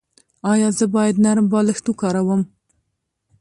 [0.51, 2.41] ایا زه باید نرم بالښت وکاروم؟